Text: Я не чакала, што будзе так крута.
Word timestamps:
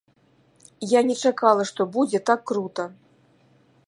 Я 0.93 1.01
не 1.09 1.15
чакала, 1.29 1.67
што 1.71 1.81
будзе 1.97 2.21
так 2.31 2.41
крута. 2.53 2.87